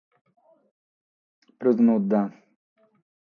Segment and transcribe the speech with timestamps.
[1.57, 2.21] Prus nudda.